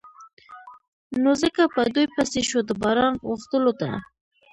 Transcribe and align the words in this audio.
نو 1.21 1.31
ځکه 1.41 1.63
په 1.75 1.81
دوی 1.93 2.05
پسې 2.15 2.41
شو 2.49 2.59
د 2.67 2.71
باران 2.81 3.13
غوښتلو 3.27 3.71
ته. 3.81 3.89